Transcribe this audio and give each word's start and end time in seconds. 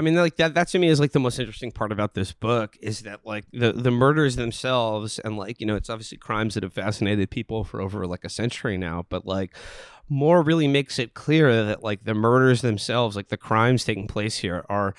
I 0.00 0.02
mean, 0.02 0.14
like 0.14 0.36
that. 0.36 0.54
That 0.54 0.68
to 0.68 0.78
me 0.78 0.88
is 0.88 0.98
like 0.98 1.12
the 1.12 1.20
most 1.20 1.38
interesting 1.38 1.72
part 1.72 1.92
about 1.92 2.14
this 2.14 2.32
book 2.32 2.74
is 2.80 3.02
that 3.02 3.20
like 3.26 3.44
the 3.52 3.70
the 3.70 3.90
murders 3.90 4.34
themselves 4.34 5.18
and 5.18 5.36
like 5.36 5.60
you 5.60 5.66
know 5.66 5.76
it's 5.76 5.90
obviously 5.90 6.16
crimes 6.16 6.54
that 6.54 6.62
have 6.62 6.72
fascinated 6.72 7.28
people 7.28 7.64
for 7.64 7.82
over 7.82 8.06
like 8.06 8.24
a 8.24 8.30
century 8.30 8.78
now, 8.78 9.04
but 9.10 9.26
like 9.26 9.54
Moore 10.08 10.40
really 10.40 10.66
makes 10.66 10.98
it 10.98 11.12
clear 11.12 11.66
that 11.66 11.84
like 11.84 12.04
the 12.04 12.14
murders 12.14 12.62
themselves, 12.62 13.14
like 13.14 13.28
the 13.28 13.36
crimes 13.36 13.84
taking 13.84 14.06
place 14.06 14.38
here, 14.38 14.64
are 14.70 14.94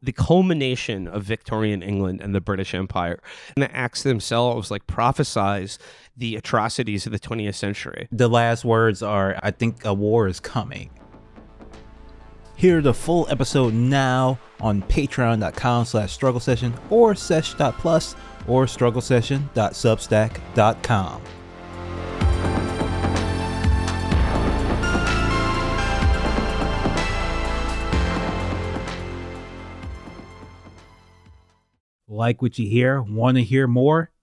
the 0.00 0.12
culmination 0.12 1.06
of 1.06 1.24
Victorian 1.24 1.82
England 1.82 2.22
and 2.22 2.34
the 2.34 2.40
British 2.40 2.72
Empire. 2.72 3.20
And 3.56 3.62
the 3.62 3.76
acts 3.76 4.04
themselves 4.04 4.70
like 4.70 4.86
prophesize 4.86 5.76
the 6.16 6.36
atrocities 6.36 7.04
of 7.04 7.12
the 7.12 7.18
20th 7.18 7.56
century. 7.56 8.08
The 8.10 8.28
last 8.28 8.64
words 8.64 9.02
are 9.02 9.38
I 9.42 9.50
think 9.50 9.84
a 9.84 9.92
war 9.92 10.28
is 10.28 10.40
coming. 10.40 10.88
Hear 12.56 12.80
the 12.80 12.94
full 12.94 13.26
episode 13.28 13.74
now 13.74 14.38
on 14.60 14.82
patreon.com 14.82 15.84
slash 15.84 16.12
struggle 16.12 16.40
session 16.40 16.72
or 16.90 17.14
sesh.plus 17.14 18.16
or 18.46 18.66
struggle 18.66 19.00
session.substack.com. 19.00 21.22
Like 32.06 32.40
what 32.40 32.58
you 32.58 32.68
hear? 32.68 33.02
Want 33.02 33.38
to 33.38 33.42
hear 33.42 33.66
more? 33.66 34.10